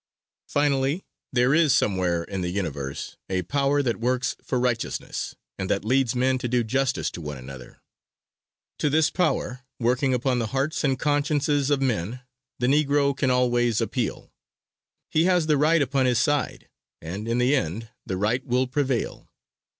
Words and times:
Finally, 0.47 1.05
there 1.31 1.53
is, 1.53 1.75
somewhere 1.75 2.23
in 2.23 2.41
the 2.41 2.49
Universe 2.49 3.17
a 3.29 3.43
"Power 3.43 3.83
that 3.83 3.99
works 3.99 4.35
for 4.41 4.59
righteousness," 4.59 5.35
and 5.59 5.69
that 5.69 5.85
leads 5.85 6.15
men 6.15 6.39
to 6.39 6.47
do 6.47 6.63
justice 6.63 7.11
to 7.11 7.21
one 7.21 7.37
another. 7.37 7.83
To 8.79 8.89
this 8.89 9.11
power, 9.11 9.61
working 9.79 10.11
upon 10.15 10.39
the 10.39 10.47
hearts 10.57 10.83
and 10.83 10.97
consciences 10.97 11.69
of 11.69 11.83
men, 11.83 12.21
the 12.57 12.65
Negro 12.65 13.15
can 13.15 13.29
always 13.29 13.79
appeal. 13.79 14.31
He 15.11 15.25
has 15.25 15.45
the 15.45 15.55
right 15.55 15.83
upon 15.83 16.07
his 16.07 16.17
side, 16.17 16.67
and 16.99 17.27
in 17.27 17.37
the 17.37 17.55
end 17.55 17.89
the 18.03 18.17
right 18.17 18.43
will 18.43 18.65
prevail. 18.65 19.29